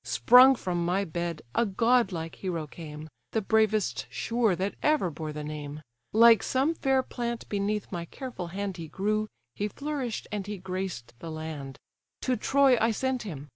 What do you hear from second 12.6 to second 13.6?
I sent him!